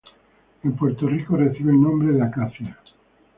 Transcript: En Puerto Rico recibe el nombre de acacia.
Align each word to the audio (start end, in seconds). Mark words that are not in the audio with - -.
En 0.63 0.71
Puerto 0.75 1.05
Rico 1.07 1.37
recibe 1.37 1.69
el 1.71 1.79
nombre 1.79 2.11
de 2.13 2.23
acacia. 2.23 2.75